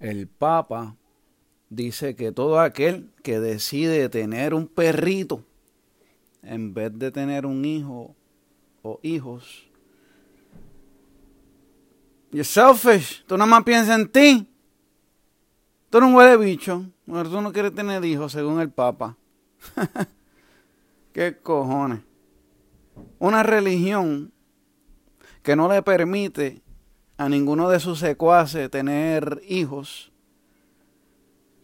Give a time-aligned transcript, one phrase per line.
[0.00, 0.96] el Papa
[1.68, 5.44] dice que todo aquel que decide tener un perrito
[6.42, 8.14] en vez de tener un hijo
[8.82, 9.66] o hijos,
[12.30, 14.48] you're selfish, tú nada más piensas en ti.
[15.88, 19.16] Tú no huele bicho, tú no quieres tener hijos según el Papa.
[21.12, 22.00] ¿Qué cojones?
[23.20, 24.32] Una religión
[25.42, 26.63] que no le permite
[27.16, 30.12] a ninguno de sus secuaces tener hijos,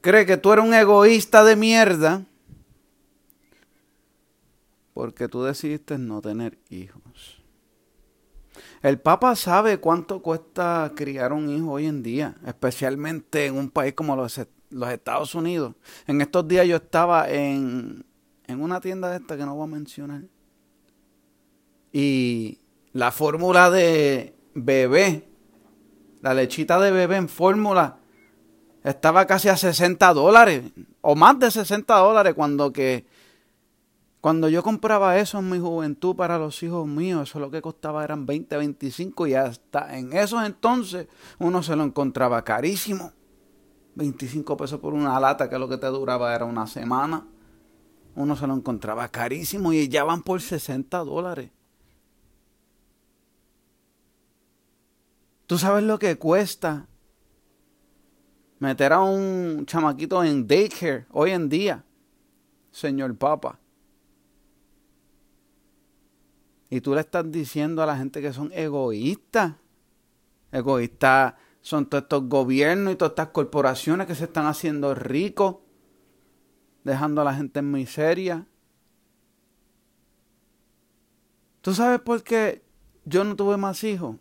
[0.00, 2.24] cree que tú eres un egoísta de mierda
[4.94, 7.42] porque tú decidiste no tener hijos.
[8.82, 13.92] El Papa sabe cuánto cuesta criar un hijo hoy en día, especialmente en un país
[13.94, 15.74] como los, Estados Unidos.
[16.06, 18.06] En estos días yo estaba en,
[18.46, 20.22] en una tienda de esta que no voy a mencionar.
[21.92, 22.60] Y
[22.92, 25.28] la fórmula de bebé
[26.26, 27.98] la lechita de bebé en fórmula
[28.82, 30.64] estaba casi a 60 dólares
[31.00, 33.06] o más de 60 dólares cuando que
[34.20, 38.02] cuando yo compraba eso en mi juventud para los hijos míos, eso lo que costaba
[38.02, 41.06] eran 20, 25 y hasta en esos entonces
[41.38, 43.12] uno se lo encontraba carísimo.
[43.94, 47.24] 25 pesos por una lata que lo que te duraba era una semana.
[48.16, 51.50] Uno se lo encontraba carísimo y ya van por 60 dólares.
[55.46, 56.88] ¿Tú sabes lo que cuesta
[58.58, 61.84] meter a un chamaquito en daycare hoy en día,
[62.72, 63.60] señor Papa?
[66.68, 69.54] Y tú le estás diciendo a la gente que son egoístas.
[70.50, 75.58] Egoístas son todos estos gobiernos y todas estas corporaciones que se están haciendo ricos,
[76.82, 78.46] dejando a la gente en miseria.
[81.60, 82.64] ¿Tú sabes por qué
[83.04, 84.16] yo no tuve más hijos?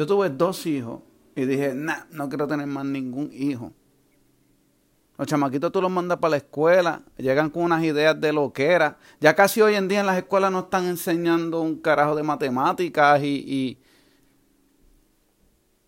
[0.00, 1.02] Yo tuve dos hijos
[1.36, 3.70] y dije, nah, no quiero tener más ningún hijo.
[5.18, 8.64] Los chamaquitos tú los mandas para la escuela, llegan con unas ideas de lo que
[8.64, 8.96] era.
[9.20, 13.22] Ya casi hoy en día en las escuelas no están enseñando un carajo de matemáticas
[13.22, 13.78] y, y,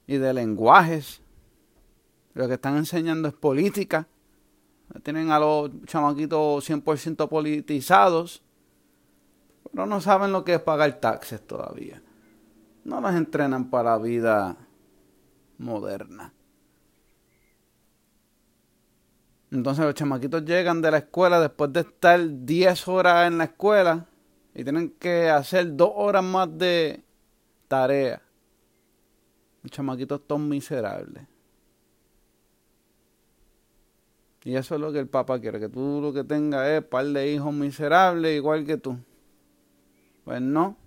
[0.07, 1.23] y de lenguajes.
[2.35, 4.07] Lo que están enseñando es política.
[5.03, 8.43] Tienen a los chamaquitos 100% politizados.
[9.73, 12.03] Pero no saben lo que es pagar taxes todavía
[12.85, 14.57] no las entrenan para la vida
[15.59, 16.33] moderna.
[19.51, 24.07] Entonces los chamaquitos llegan de la escuela después de estar 10 horas en la escuela
[24.55, 27.05] y tienen que hacer 2 horas más de
[27.69, 28.23] tarea.
[29.63, 31.27] Los chamaquitos son miserables.
[34.45, 37.07] Y eso es lo que el papá quiere, que tú lo que tengas es par
[37.07, 38.99] de hijos miserables igual que tú.
[40.25, 40.82] Pues no.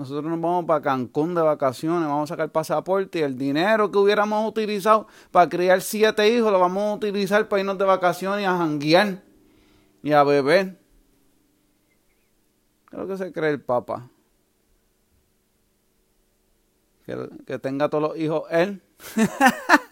[0.00, 3.98] Nosotros nos vamos para Cancún de vacaciones, vamos a sacar pasaporte y el dinero que
[3.98, 8.46] hubiéramos utilizado para criar siete hijos lo vamos a utilizar para irnos de vacaciones y
[8.46, 9.22] a janguear
[10.02, 10.80] y a beber.
[12.90, 14.08] ¿Qué lo que se cree el Papa?
[17.04, 18.80] Que, que tenga todos los hijos él.